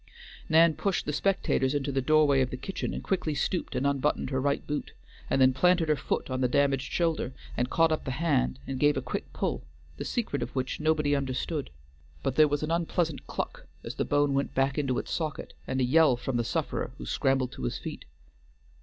Nan 0.49 0.73
pushed 0.73 1.05
the 1.05 1.13
spectators 1.13 1.75
into 1.75 1.91
the 1.91 2.01
doorway 2.01 2.41
of 2.41 2.49
the 2.49 2.57
kitchen, 2.57 2.91
and 2.91 3.03
quickly 3.03 3.35
stooped 3.35 3.75
and 3.75 3.85
unbuttoned 3.85 4.31
her 4.31 4.41
right 4.41 4.65
boot, 4.65 4.93
and 5.29 5.39
then 5.39 5.53
planted 5.53 5.89
her 5.89 5.95
foot 5.95 6.27
on 6.27 6.41
the 6.41 6.47
damaged 6.47 6.91
shoulder 6.91 7.33
and 7.55 7.69
caught 7.69 7.91
up 7.91 8.03
the 8.03 8.09
hand 8.17 8.57
and 8.65 8.79
gave 8.79 8.97
a 8.97 9.01
quick 9.03 9.31
pull, 9.31 9.63
the 9.97 10.03
secret 10.03 10.41
of 10.41 10.49
which 10.55 10.79
nobody 10.79 11.15
understood; 11.15 11.69
but 12.23 12.35
there 12.35 12.47
was 12.47 12.63
an 12.63 12.71
unpleasant 12.71 13.27
cluck 13.27 13.67
as 13.83 13.93
the 13.93 14.03
bone 14.03 14.33
went 14.33 14.55
back 14.55 14.75
into 14.79 14.97
its 14.97 15.11
socket, 15.11 15.53
and 15.67 15.79
a 15.79 15.83
yell 15.83 16.17
from 16.17 16.35
the 16.35 16.43
sufferer, 16.43 16.89
who 16.97 17.05
scrambled 17.05 17.51
to 17.51 17.61
his 17.61 17.77
feet. 17.77 18.05